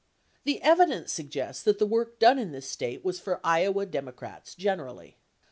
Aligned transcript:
The 0.45 0.59
evidence 0.63 1.11
suggests 1.11 1.61
that 1.61 1.77
the 1.77 1.85
work 1.85 2.17
done 2.17 2.39
in 2.39 2.51
this 2.53 2.67
State 2.67 3.05
was 3.05 3.19
for 3.19 3.39
Iowa 3.43 3.85
Democrats 3.85 4.55
generally. 4.55 5.17